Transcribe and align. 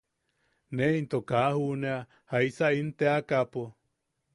Ne 0.75 0.85
into 0.99 1.19
kaa 1.29 1.47
juʼunea 1.57 1.97
jaisa 2.31 2.65
in 2.79 2.89
teakaʼapo. 2.97 3.63